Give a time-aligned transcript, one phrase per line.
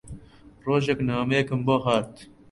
[0.65, 2.11] ڕۆژێک نامەیەکم بۆ هات